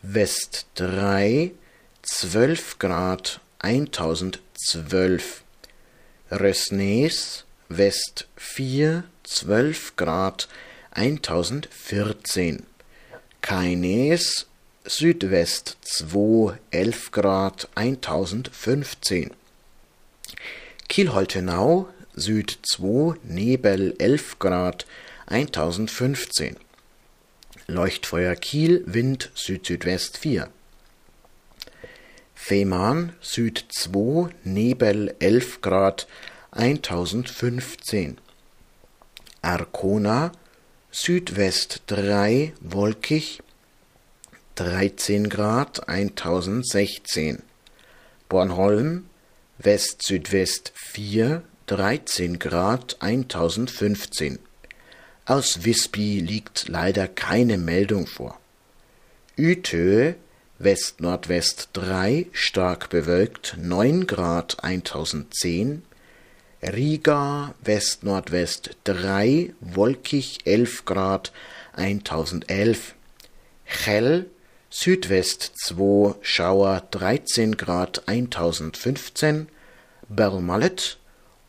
West 0.00 0.64
3 0.76 1.52
12 2.02 2.78
Grad 2.78 3.40
1012. 3.58 5.42
Rösnes 6.30 7.44
West 7.68 8.28
4 8.36 9.04
12 9.24 9.96
Grad 9.96 10.48
1014. 10.92 12.64
Keines 13.42 14.46
Südwest 14.86 15.76
2 15.82 16.54
11 16.70 17.10
Grad 17.12 17.68
1015. 17.74 19.32
Kiel-Holtenau 20.88 21.88
Süd 22.16 22.58
2 22.62 23.16
Nebel 23.24 23.94
11 23.98 24.38
Grad 24.38 24.86
1015. 25.26 26.56
Leuchtfeuer 27.66 28.36
Kiel 28.36 28.84
Wind 28.86 29.32
Süd-Südwest 29.34 30.18
4. 30.18 30.48
Fehmarn 32.34 33.14
Süd 33.20 33.64
2 33.68 34.28
Nebel 34.44 35.16
11 35.18 35.60
Grad 35.60 36.06
1015. 36.52 38.16
Arkona 39.42 40.30
Südwest 40.92 41.82
3 41.88 42.52
wolkig 42.60 43.40
13 44.54 45.28
Grad 45.28 45.88
1016. 45.88 47.42
Bornholm 48.28 49.06
West-Südwest 49.58 50.72
4 50.76 51.42
13 51.74 52.38
Grad 52.38 52.98
1015. 53.00 54.38
Aus 55.26 55.64
Visby 55.64 56.20
liegt 56.20 56.68
leider 56.68 57.08
keine 57.08 57.58
Meldung 57.58 58.06
vor. 58.06 58.38
Utö 59.36 60.14
West-Nordwest 60.60 61.70
3 61.72 62.26
stark 62.30 62.90
bewölkt 62.90 63.56
9 63.60 64.06
Grad 64.06 64.62
1010. 64.62 65.82
Riga 66.62 67.56
West-Nordwest 67.60 68.76
3 68.84 69.52
wolkig 69.58 70.46
11 70.46 70.84
Grad 70.84 71.32
1011. 71.72 72.94
Chell 73.66 74.26
Südwest 74.70 75.54
2 75.56 76.14
Schauer 76.22 76.84
13 76.92 77.56
Grad 77.56 78.06
1015, 78.06 79.48
Bermallet 80.08 80.98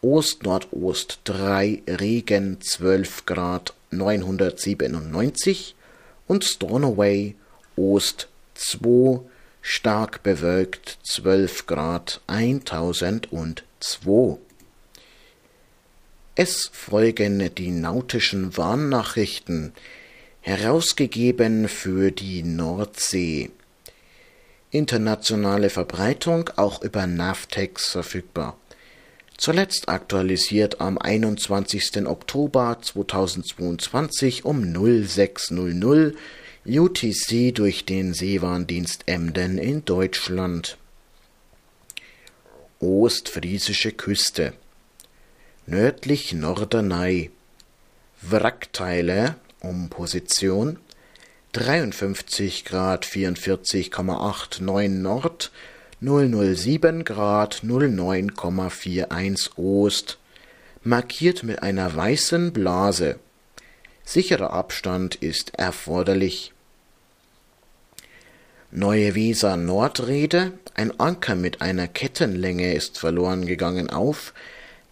Ost-Nordost 0.06 1.22
3 1.24 1.82
Regen 1.88 2.62
12 2.62 3.26
Grad 3.26 3.74
997 3.90 5.74
und 6.28 6.44
Stornoway 6.44 7.34
Ost 7.76 8.28
2 8.54 9.22
stark 9.64 10.22
bewölkt 10.22 11.00
12 11.02 11.66
Grad 11.66 12.22
1002. 12.28 14.38
Es 16.36 16.70
folgen 16.72 17.56
die 17.56 17.72
nautischen 17.72 18.56
Warnnachrichten 18.56 19.74
herausgegeben 20.42 21.68
für 21.68 22.12
die 22.12 22.44
Nordsee. 22.44 23.50
Internationale 24.70 25.72
Verbreitung 25.72 26.52
auch 26.58 26.84
über 26.84 27.08
Navtex 27.08 27.90
verfügbar. 27.90 28.56
Zuletzt 29.38 29.90
aktualisiert 29.90 30.80
am 30.80 30.98
21. 30.98 32.08
Oktober 32.08 32.78
2022 32.82 34.46
um 34.46 34.74
0600 34.74 36.16
UTC 36.66 37.54
durch 37.54 37.86
den 37.86 38.14
Seewarndienst 38.14 39.04
Emden 39.08 39.58
in 39.58 39.86
Deutschland. 39.86 40.78
Ostfriesische 42.80 43.92
Küste 43.92 44.54
nördlich 45.68 46.34
Norderney 46.34 47.32
Wrackteile 48.22 49.36
um 49.60 49.90
Position 49.90 50.80
53 51.52 52.66
Grad 52.66 53.06
44,89 53.06 54.90
Nord, 54.90 55.52
007 56.02 57.06
Grad 57.06 57.62
09,41 57.64 59.58
Ost, 59.58 60.18
markiert 60.84 61.44
mit 61.44 61.64
einer 61.64 61.96
weißen 61.96 62.52
Blase. 62.52 63.20
Sicherer 64.04 64.52
Abstand 64.52 65.16
ist 65.16 65.56
erforderlich. 65.56 66.52
Neue 68.72 69.16
Weser 69.16 69.56
Nordrede, 69.56 70.52
ein 70.74 71.00
Anker 71.00 71.36
mit 71.36 71.62
einer 71.62 71.88
Kettenlänge 71.88 72.74
ist 72.74 73.00
verloren 73.00 73.46
gegangen 73.46 73.90
auf 73.90 74.34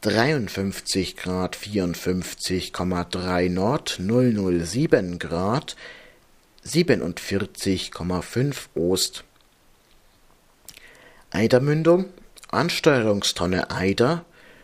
53 0.04 1.18
Grad 1.18 1.58
54,3 1.58 3.50
Nord, 3.50 4.00
007 4.00 5.20
Grad 5.20 5.76
47,5 6.66 8.56
Ost. 8.76 9.26
Eidermündung, 11.36 12.06
Ansteuerungstonne 12.50 13.72
Eider 13.72 14.24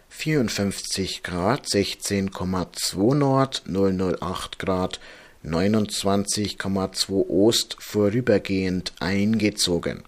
54 0.10 1.24
Grad 1.24 1.66
16,2 1.66 3.16
Nord, 3.16 3.64
008 3.66 4.60
Grad 4.60 5.00
29,2 5.44 7.28
Ost 7.28 7.76
vorübergehend 7.80 8.94
eingezogen. 9.00 10.04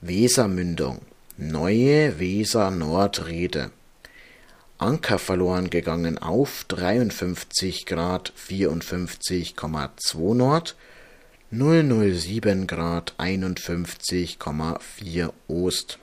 Wesermündung 0.00 1.02
Neue 1.36 2.18
Weser 2.18 2.70
Nordrede. 2.70 3.72
Anker 4.78 5.18
verloren 5.18 5.68
gegangen 5.68 6.16
auf 6.16 6.64
53 6.68 7.84
Grad 7.84 8.32
54,2 8.38 10.34
Nord, 10.34 10.76
007 11.52 12.66
Grad 12.66 13.14
51,4 13.18 15.32
Ost. 15.46 16.00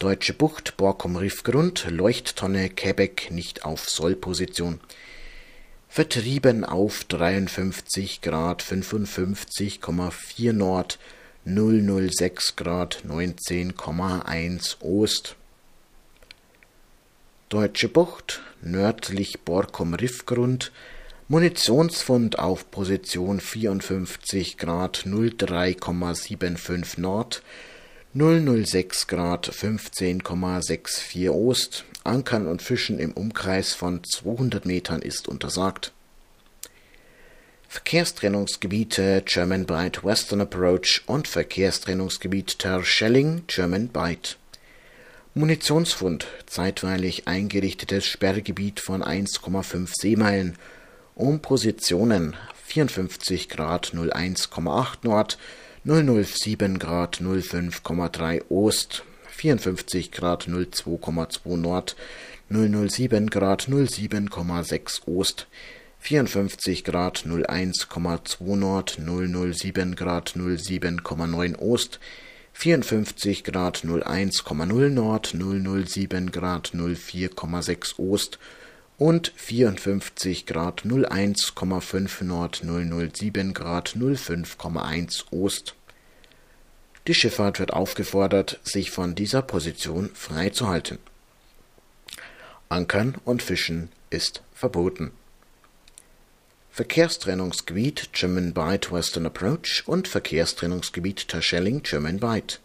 Deutsche 0.00 0.32
Bucht, 0.32 0.76
Borkum 0.76 1.14
Riffgrund, 1.14 1.86
Leuchttonne 1.88 2.70
Quebec 2.70 3.30
nicht 3.30 3.64
auf 3.64 3.88
Sollposition. 3.88 4.80
Vertrieben 5.88 6.64
auf 6.64 7.04
53 7.04 8.20
Grad 8.20 8.64
55,4 8.64 10.52
Nord, 10.52 10.98
006 11.44 12.56
Grad 12.56 13.04
19,1 13.06 14.80
Ost. 14.80 15.36
Deutsche 17.48 17.88
Bucht, 17.88 18.42
nördlich 18.60 19.38
Borkum 19.44 19.94
Riffgrund, 19.94 20.72
Munitionsfund 21.30 22.38
auf 22.38 22.70
Position 22.70 23.40
54 23.40 24.56
Grad 24.56 25.04
03,75 25.04 26.98
Nord, 26.98 27.42
006 28.14 29.06
Grad 29.08 29.50
15,64 29.50 31.28
Ost, 31.30 31.84
Ankern 32.02 32.46
und 32.46 32.62
Fischen 32.62 32.98
im 32.98 33.12
Umkreis 33.12 33.74
von 33.74 34.02
200 34.02 34.64
Metern 34.64 35.02
ist 35.02 35.28
untersagt. 35.28 35.92
Verkehrstrennungsgebiete 37.68 39.22
German 39.26 39.66
Bight 39.66 40.02
Western 40.02 40.40
Approach 40.40 41.02
und 41.04 41.28
Verkehrstrennungsgebiet 41.28 42.58
Terschelling 42.58 43.42
German 43.48 43.88
Bight. 43.88 44.38
Munitionsfund 45.34 46.26
zeitweilig 46.46 47.28
eingerichtetes 47.28 48.06
Sperrgebiet 48.06 48.80
von 48.80 49.02
1,5 49.02 49.90
Seemeilen 49.92 50.56
um 51.18 51.40
Positionen 51.40 52.36
54 52.54 53.48
Grad 53.48 53.86
01,8 53.92 54.98
Nord, 55.02 55.36
007 55.84 56.78
Grad 56.78 57.16
05,3 57.16 58.44
Ost, 58.48 59.02
54 59.28 60.02
Grad 60.12 60.42
02,2 60.42 61.56
Nord, 61.56 61.94
007 62.50 63.26
Grad 63.26 63.62
07,6 63.62 65.08
Ost, 65.08 65.46
54 65.98 66.82
Grad 66.84 67.14
01,2 67.24 68.56
Nord, 68.56 68.90
007 68.90 69.94
Grad 69.96 70.26
07,9 70.26 71.56
Ost, 71.60 71.98
54 72.52 73.42
Grad 73.42 73.74
01,0 73.74 74.90
Nord, 74.92 75.26
007 75.26 76.26
Grad 76.26 76.62
04,6 76.72 77.98
Ost 77.98 78.38
und 78.98 79.32
54 79.36 80.44
Grad 80.44 80.82
01,5 80.82 82.24
Nord, 82.24 82.62
007 82.64 83.54
Grad 83.54 83.90
05,1 83.96 85.32
Ost. 85.32 85.74
Die 87.06 87.14
Schifffahrt 87.14 87.60
wird 87.60 87.72
aufgefordert, 87.72 88.60
sich 88.64 88.90
von 88.90 89.14
dieser 89.14 89.40
Position 89.40 90.10
freizuhalten. 90.14 90.98
Ankern 92.68 93.16
und 93.24 93.42
Fischen 93.42 93.88
ist 94.10 94.42
verboten. 94.52 95.12
Verkehrstrennungsgebiet 96.70 98.10
German 98.12 98.52
Bight 98.52 98.92
Western 98.92 99.26
Approach 99.26 99.84
und 99.86 100.06
Verkehrstrennungsgebiet 100.06 101.28
Terschelling 101.28 101.82
German 101.82 102.18
Bight. 102.18 102.60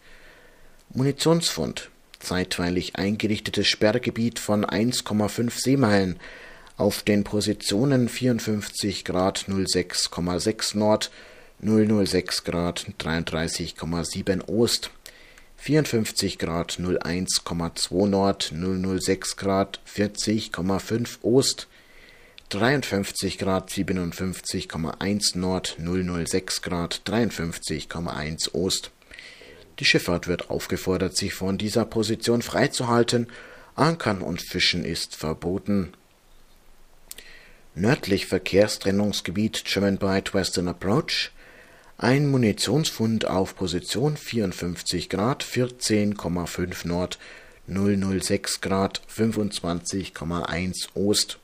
Munitionsfund 0.90 1.90
zeitweilig 2.24 2.96
eingerichtetes 2.96 3.68
Sperrgebiet 3.68 4.38
von 4.38 4.64
1,5 4.64 5.50
Seemeilen 5.50 6.18
auf 6.76 7.02
den 7.02 7.22
Positionen 7.22 8.08
54 8.08 9.04
Grad 9.04 9.46
06,6 9.48 10.76
Nord, 10.76 11.10
006 11.62 12.44
Grad 12.44 12.86
33,7 12.98 14.48
Ost, 14.48 14.90
54 15.56 16.38
Grad 16.38 16.72
01,2 16.72 18.06
Nord, 18.06 18.52
006 18.52 19.36
Grad 19.36 19.80
40,5 19.86 21.22
Ost, 21.22 21.68
53 22.50 23.38
Grad 23.38 23.70
57,1 23.70 25.38
Nord, 25.38 25.76
006 25.78 26.62
Grad 26.62 27.00
53,1 27.06 28.54
Ost. 28.54 28.90
Die 29.80 29.84
Schifffahrt 29.84 30.28
wird 30.28 30.50
aufgefordert, 30.50 31.16
sich 31.16 31.34
von 31.34 31.58
dieser 31.58 31.84
Position 31.84 32.42
freizuhalten. 32.42 33.28
Ankern 33.74 34.22
und 34.22 34.40
Fischen 34.40 34.84
ist 34.84 35.16
verboten. 35.16 35.92
Nördlich 37.74 38.26
Verkehrstrennungsgebiet 38.26 39.64
German 39.64 39.98
Bight 39.98 40.32
Western 40.32 40.68
Approach. 40.68 41.32
Ein 41.98 42.28
Munitionsfund 42.28 43.26
auf 43.26 43.56
Position 43.56 44.16
54 44.16 45.08
Grad 45.08 45.44
14,5 45.44 46.86
Nord, 46.86 47.18
006 47.66 48.60
Grad 48.60 49.00
25,1 49.12 50.88
Ost. 50.94 51.38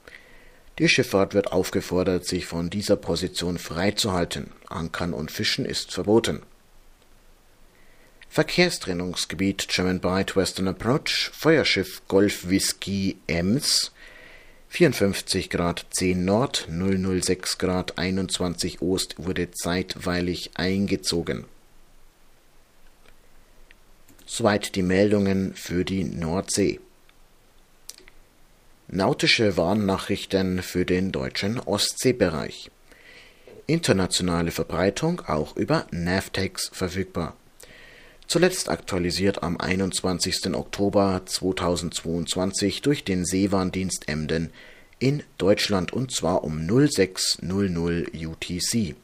Die 0.78 0.88
Schifffahrt 0.88 1.34
wird 1.34 1.52
aufgefordert, 1.52 2.26
sich 2.26 2.46
von 2.46 2.70
dieser 2.70 2.96
Position 2.96 3.58
freizuhalten. 3.58 4.52
Ankern 4.68 5.14
und 5.14 5.30
Fischen 5.30 5.64
ist 5.64 5.92
verboten. 5.92 6.42
Verkehrstrennungsgebiet 8.32 9.66
German 9.66 9.98
Bight 9.98 10.36
Western 10.36 10.68
Approach 10.68 11.32
Feuerschiff 11.32 12.02
Golf 12.06 12.48
Whisky 12.48 13.16
Ems 13.26 13.90
54 14.68 15.50
Grad 15.50 15.84
10 15.90 16.24
Nord 16.24 16.68
006 16.70 17.58
Grad 17.58 17.98
21 17.98 18.82
Ost 18.82 19.16
wurde 19.18 19.50
zeitweilig 19.50 20.52
eingezogen. 20.54 21.44
Soweit 24.26 24.76
die 24.76 24.82
Meldungen 24.82 25.54
für 25.54 25.84
die 25.84 26.04
Nordsee. 26.04 26.78
Nautische 28.86 29.56
Warnnachrichten 29.56 30.62
für 30.62 30.84
den 30.86 31.10
deutschen 31.10 31.58
Ostseebereich. 31.58 32.70
Internationale 33.66 34.52
Verbreitung 34.52 35.20
auch 35.26 35.56
über 35.56 35.88
Navtex 35.90 36.70
verfügbar. 36.72 37.36
Zuletzt 38.30 38.68
aktualisiert 38.68 39.42
am 39.42 39.56
21. 39.56 40.54
Oktober 40.54 41.22
2022 41.26 42.80
durch 42.80 43.02
den 43.02 43.24
Seewarndienst 43.24 44.08
Emden 44.08 44.52
in 45.00 45.24
Deutschland 45.36 45.92
und 45.92 46.12
zwar 46.12 46.44
um 46.44 46.64
0600 46.64 48.14
UTC. 48.14 48.94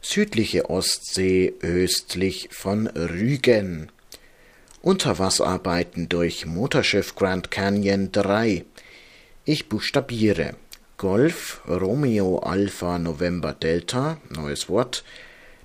Südliche 0.00 0.70
Ostsee 0.70 1.54
östlich 1.60 2.48
von 2.50 2.88
Rügen 2.88 3.92
Unterwasserarbeiten 4.80 6.08
durch 6.08 6.46
Motorschiff 6.46 7.14
Grand 7.14 7.52
Canyon 7.52 8.10
3. 8.10 8.64
Ich 9.44 9.68
buchstabiere. 9.68 10.56
Golf, 10.96 11.60
Romeo 11.68 12.40
Alpha 12.40 12.98
November 12.98 13.52
Delta, 13.52 14.20
neues 14.30 14.68
Wort. 14.68 15.04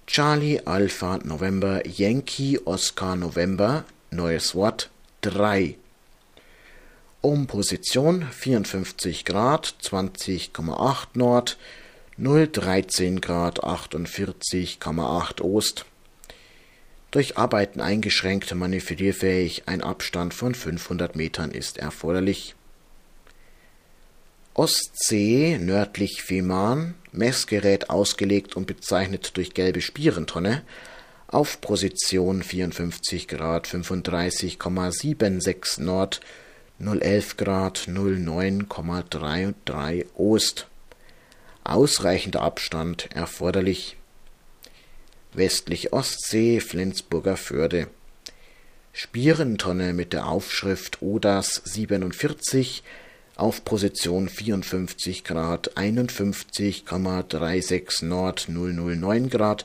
Charlie 0.07 0.59
Alpha 0.65 1.19
November 1.23 1.85
Yankee 1.85 2.59
Oscar 2.65 3.15
November, 3.15 3.85
neues 4.09 4.55
Wort 4.55 4.89
3. 5.21 5.75
Um 7.21 7.45
Position 7.45 8.25
54 8.31 9.25
Grad 9.25 9.75
20,8 9.83 11.07
Nord, 11.13 11.57
013 12.17 13.21
Grad 13.21 13.63
48,8 13.63 15.41
Ost 15.41 15.85
durch 17.11 17.37
Arbeiten 17.37 17.79
eingeschränkt 17.79 18.53
manövrierfähig, 18.53 19.63
ein 19.65 19.81
Abstand 19.81 20.33
von 20.33 20.53
500 20.53 21.15
Metern 21.15 21.51
ist 21.51 21.77
erforderlich. 21.77 22.53
Ostsee 24.57 25.57
nördlich 25.59 26.23
Fehmarn, 26.23 26.95
Messgerät 27.11 27.91
ausgelegt 27.91 28.55
und 28.55 28.65
bezeichnet 28.65 29.37
durch 29.37 29.53
gelbe 29.53 29.81
Spierentonne, 29.81 30.63
auf 31.27 31.61
Position 31.61 32.41
54 32.41 33.27
Grad 33.27 33.67
35,76 33.67 35.83
Nord, 35.83 36.21
011 36.79 37.37
Grad 37.37 37.87
09,33 37.87 40.07
Ost. 40.15 40.65
Ausreichender 41.63 42.41
Abstand 42.41 43.09
erforderlich 43.13 43.95
westlich 45.33 45.93
Ostsee, 45.93 46.61
Flensburger 46.61 47.37
Förde. 47.37 47.89
Spierentonne 48.91 49.93
mit 49.93 50.13
der 50.13 50.27
Aufschrift 50.27 51.03
ODAS 51.03 51.61
47 51.63 52.81
auf 53.37 53.63
Position 53.63 54.27
54 54.29 55.23
Grad 55.23 55.77
51,36 55.77 58.05
Nord 58.05 58.47
009 58.49 59.29
Grad 59.29 59.63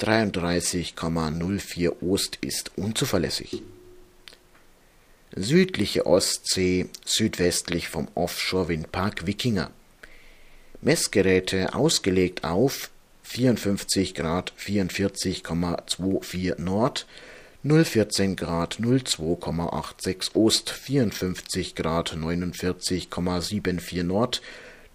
33,04 0.00 2.02
Ost 2.02 2.38
ist 2.40 2.72
unzuverlässig. 2.76 3.62
Südliche 5.36 6.06
Ostsee 6.06 6.88
südwestlich 7.04 7.88
vom 7.88 8.08
Offshore-Windpark 8.14 9.26
Wikinger. 9.26 9.70
Messgeräte 10.80 11.74
ausgelegt 11.74 12.44
auf 12.44 12.88
54 13.22 14.14
Grad 14.14 14.54
44,24 14.58 16.60
Nord, 16.60 17.06
014 17.62 18.36
Grad 18.36 18.78
02,86 18.78 20.30
Ost, 20.34 20.70
54 20.70 21.74
Grad 21.74 22.06
49,74 22.06 24.02
Nord, 24.02 24.40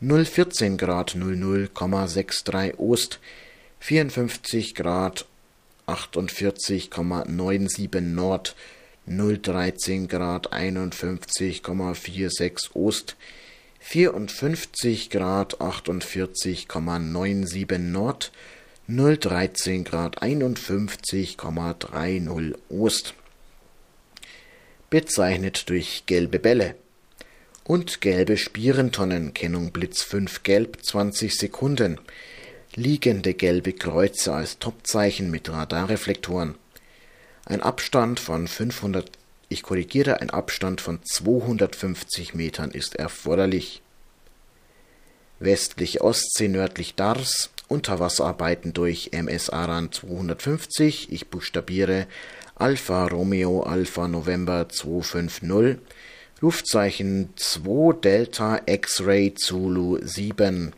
014 0.01 0.75
Grad 0.75 1.11
00,63 1.11 2.73
Ost, 2.79 3.19
54 3.79 4.73
Grad 4.73 5.23
48,97 5.87 8.01
Nord, 8.01 8.55
013 9.05 10.07
Grad 10.07 10.47
51,46 10.51 12.69
Ost, 12.73 13.13
54 13.79 15.07
Grad 15.11 15.49
48,97 15.59 17.79
Nord, 17.79 18.29
013 18.87 19.83
Grad 19.83 20.21
51,30 20.21 22.53
Ost. 22.69 23.15
Bezeichnet 24.91 25.67
durch 25.69 26.03
gelbe 26.05 26.37
Bälle. 26.37 26.75
und 27.63 27.99
gelbe 27.99 28.37
Spierentonnen, 28.37 29.33
Kennung 29.33 29.71
Blitz 29.71 30.03
5 30.03 30.43
gelb 30.43 30.85
20 30.85 31.35
Sekunden, 31.35 31.99
liegende 32.75 33.33
gelbe 33.33 33.73
Kreuze 33.73 34.35
als 34.35 34.59
Topzeichen 34.59 35.31
mit 35.31 35.49
Radarreflektoren. 35.49 36.53
Ein 37.45 37.61
Abstand 37.61 38.19
von 38.19 38.47
500, 38.47 39.09
ich 39.49 39.63
korrigiere, 39.63 40.21
ein 40.21 40.29
Abstand 40.29 40.79
von 40.79 41.03
250 41.03 42.35
Metern 42.35 42.69
ist 42.69 42.95
erforderlich. 42.95 43.81
Westliche 45.39 46.01
Ostsee 46.01 46.49
nördlich 46.49 46.93
Dars, 46.93 47.49
Unterwasserarbeiten 47.67 48.73
durch 48.73 49.09
MS 49.11 49.49
Aran 49.49 49.91
250, 49.91 51.11
ich 51.11 51.29
buchstabiere 51.29 52.07
Alpha 52.55 53.07
Romeo 53.07 53.63
Alpha 53.63 54.07
November 54.07 54.69
250, 54.69 55.77
Rufzeichen 56.41 57.33
2 57.35 57.99
Delta 58.01 58.61
X-Ray 58.65 59.33
Zulu 59.33 59.99
7 60.01 60.71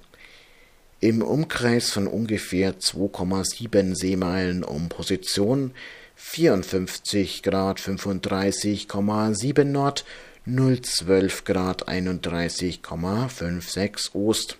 im 0.99 1.21
Umkreis 1.21 1.91
von 1.91 2.07
ungefähr 2.07 2.79
2,7 2.79 3.95
Seemeilen 3.95 4.63
um 4.63 4.89
Position 4.89 5.69
54 6.15 7.43
Grad 7.43 7.79
35,7 7.79 9.63
Nord, 9.63 10.05
012 10.47 11.43
Grad 11.43 11.87
31,56 11.87 14.15
Ost. 14.15 14.57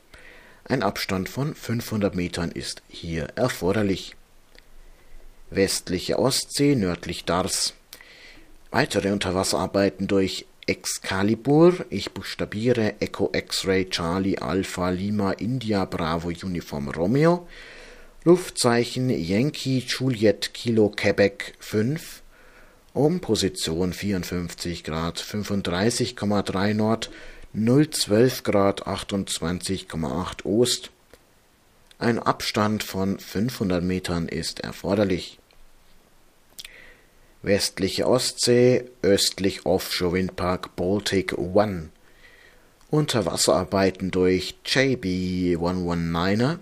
Ein 0.69 0.83
Abstand 0.83 1.29
von 1.29 1.55
500 1.55 2.13
Metern 2.13 2.51
ist 2.51 2.81
hier 2.89 3.27
erforderlich. 3.35 4.17
Westliche 5.49 6.19
Ostsee 6.19 6.75
nördlich 6.75 7.23
Dars. 7.23 7.73
Weitere 8.69 9.11
Unterwasserarbeiten 9.11 10.07
durch 10.07 10.45
Excalibur, 10.65 11.85
ich 11.89 12.11
buchstabiere 12.11 12.95
Echo 12.99 13.29
X-Ray 13.31 13.89
Charlie 13.89 14.39
Alpha 14.39 14.89
Lima 14.89 15.31
India 15.31 15.85
Bravo 15.85 16.27
Uniform 16.27 16.89
Romeo, 16.89 17.47
Luftzeichen 18.25 19.09
Yankee 19.09 19.85
Juliet 19.87 20.53
Kilo 20.53 20.89
Quebec 20.89 21.53
5, 21.59 22.21
um 22.91 23.21
Position 23.21 23.93
54 23.93 24.83
Grad 24.83 25.17
35,3 25.17 26.73
Nord, 26.73 27.09
012 27.53 28.43
Grad 28.43 28.87
28,8 28.87 30.45
Ost. 30.45 30.91
Ein 31.97 32.19
Abstand 32.19 32.83
von 32.83 33.19
500 33.19 33.83
Metern 33.83 34.27
ist 34.27 34.59
erforderlich 34.59 35.39
westliche 37.41 38.07
Ostsee, 38.07 38.85
östlich 39.01 39.65
Offshore-Windpark 39.65 40.75
Baltic 40.75 41.37
One. 41.37 41.89
Unterwasserarbeiten 42.89 44.11
durch 44.11 44.55
JB119er. 44.65 46.59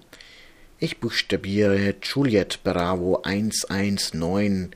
Ich 0.80 1.00
buchstabiere 1.00 1.96
Juliet 2.02 2.64
Bravo 2.64 3.22
119. 3.24 4.76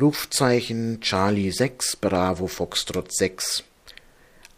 Rufzeichen 0.00 1.00
Charlie 1.00 1.50
6 1.50 1.96
Bravo 1.96 2.46
Foxtrot 2.46 3.12
6. 3.12 3.64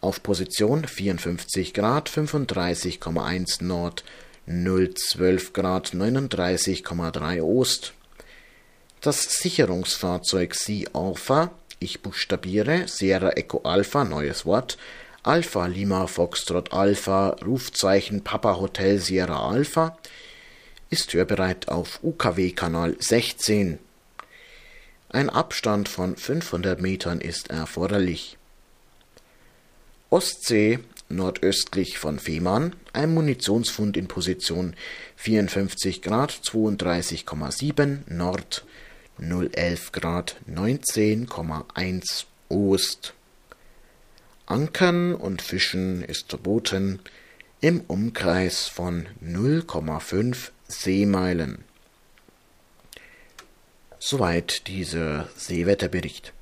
Auf 0.05 0.21
Position 0.21 0.85
54 0.87 1.73
Grad 1.73 2.11
35,1 2.11 3.63
Nord, 3.63 4.03
012 4.45 5.51
Grad 5.51 5.95
39,3 5.95 7.41
Ost. 7.41 7.93
Das 9.01 9.23
Sicherungsfahrzeug 9.39 10.53
Sea 10.53 10.89
Alpha, 10.93 11.49
ich 11.79 12.03
buchstabiere 12.03 12.87
Sierra 12.87 13.31
Echo 13.31 13.63
Alpha, 13.63 14.03
neues 14.03 14.45
Wort, 14.45 14.77
Alpha 15.23 15.65
Lima 15.65 16.05
Foxtrot 16.05 16.71
Alpha, 16.71 17.29
Rufzeichen 17.43 18.23
Papa 18.23 18.59
Hotel 18.59 18.99
Sierra 18.99 19.49
Alpha, 19.49 19.97
ist 20.91 21.15
hörbereit 21.15 21.67
auf 21.67 21.99
UKW-Kanal 22.03 22.95
16. 22.99 23.79
Ein 25.09 25.31
Abstand 25.31 25.89
von 25.89 26.15
500 26.15 26.79
Metern 26.79 27.21
ist 27.21 27.49
erforderlich. 27.49 28.34
Ostsee 30.15 30.79
nordöstlich 31.09 31.97
von 31.97 32.19
Fehmarn, 32.19 32.73
ein 32.93 33.13
Munitionsfund 33.13 33.97
in 33.97 34.07
Position 34.07 34.73
54 35.17 36.01
Grad 36.01 36.31
32,7 36.31 37.97
Nord 38.07 38.65
011 39.19 39.91
Grad 39.91 40.37
19,1 40.49 42.27
Ost. 42.47 43.13
Ankern 44.45 45.15
und 45.15 45.41
Fischen 45.41 46.01
ist 46.01 46.29
verboten 46.29 47.01
im 47.59 47.81
Umkreis 47.81 48.69
von 48.69 49.07
0,5 49.21 50.51
Seemeilen. 50.69 51.65
Soweit 53.99 54.67
dieser 54.67 55.27
Seewetterbericht. 55.35 56.34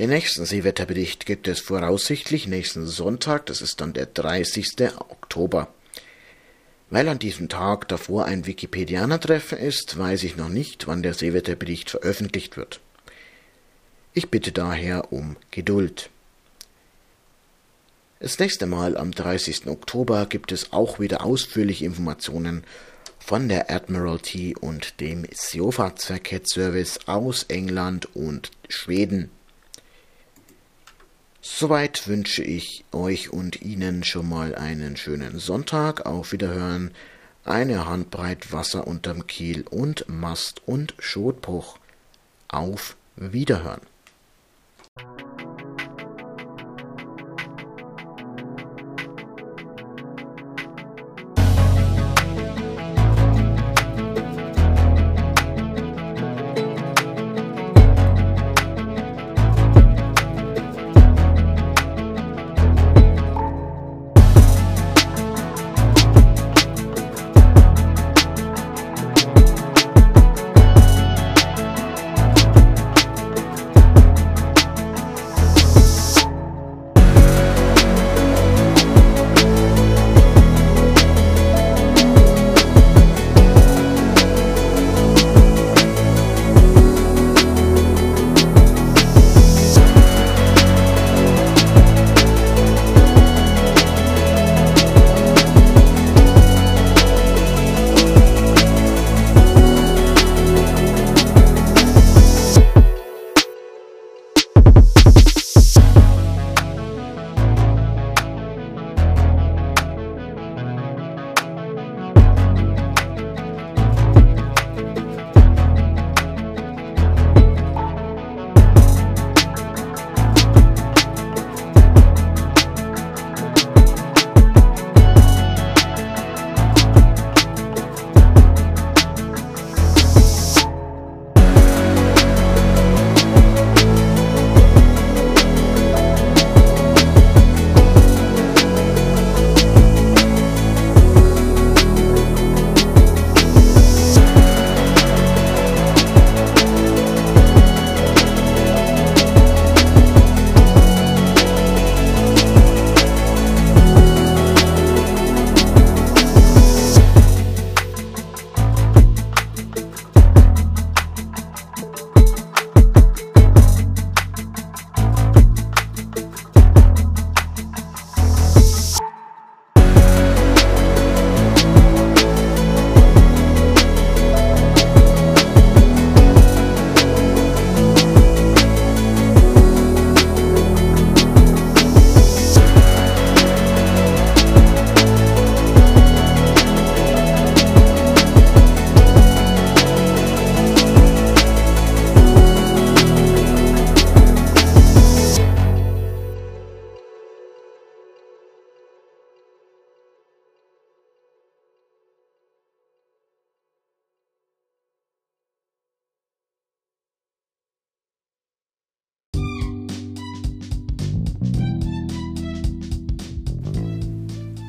Den 0.00 0.08
nächsten 0.08 0.46
Seewetterbericht 0.46 1.26
gibt 1.26 1.46
es 1.46 1.60
voraussichtlich 1.60 2.46
nächsten 2.48 2.86
Sonntag, 2.86 3.44
das 3.44 3.60
ist 3.60 3.82
dann 3.82 3.92
der 3.92 4.06
30. 4.06 4.94
Oktober. 4.96 5.68
Weil 6.88 7.06
an 7.06 7.18
diesem 7.18 7.50
Tag 7.50 7.86
davor 7.88 8.24
ein 8.24 8.46
Wikipedianer-Treffen 8.46 9.58
ist, 9.58 9.98
weiß 9.98 10.22
ich 10.22 10.38
noch 10.38 10.48
nicht, 10.48 10.86
wann 10.86 11.02
der 11.02 11.12
Seewetterbericht 11.12 11.90
veröffentlicht 11.90 12.56
wird. 12.56 12.80
Ich 14.14 14.30
bitte 14.30 14.52
daher 14.52 15.12
um 15.12 15.36
Geduld. 15.50 16.08
Das 18.20 18.38
nächste 18.38 18.64
Mal 18.64 18.96
am 18.96 19.12
30. 19.12 19.66
Oktober 19.66 20.24
gibt 20.24 20.50
es 20.50 20.72
auch 20.72 20.98
wieder 20.98 21.26
ausführliche 21.26 21.84
Informationen 21.84 22.64
von 23.18 23.50
der 23.50 23.70
Admiralty 23.70 24.56
und 24.58 24.98
dem 25.02 25.26
Seefahrtsverkehrsservice 25.30 27.00
aus 27.06 27.42
England 27.48 28.08
und 28.16 28.50
Schweden. 28.70 29.30
Soweit 31.42 32.06
wünsche 32.06 32.42
ich 32.42 32.84
euch 32.92 33.32
und 33.32 33.62
Ihnen 33.62 34.04
schon 34.04 34.28
mal 34.28 34.54
einen 34.54 34.96
schönen 34.96 35.38
Sonntag. 35.38 36.04
Auf 36.04 36.32
Wiederhören. 36.32 36.90
Eine 37.44 37.86
Handbreit 37.86 38.52
Wasser 38.52 38.86
unterm 38.86 39.26
Kiel 39.26 39.64
und 39.70 40.06
Mast 40.08 40.60
und 40.66 40.94
Schotbruch. 40.98 41.78
Auf 42.48 42.96
Wiederhören. 43.16 43.80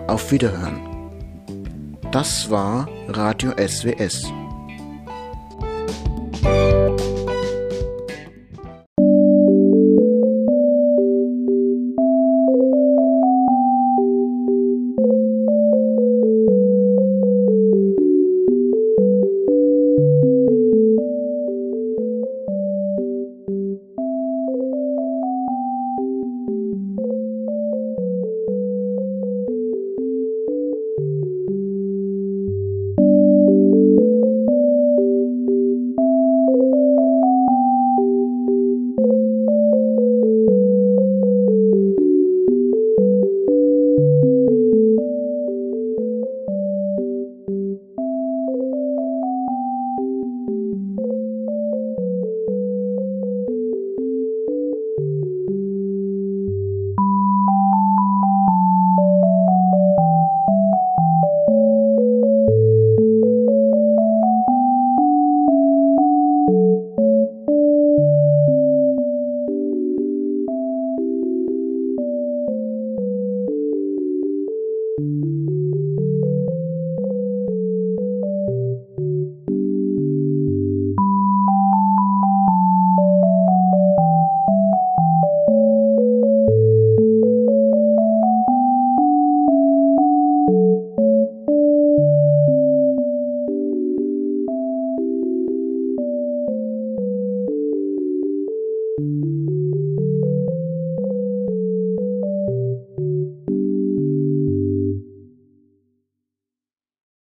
Auf 0.08 0.32
Wiederhören. 0.32 0.91
Das 2.12 2.50
war 2.50 2.90
Radio 3.08 3.52
SWS. 3.58 4.30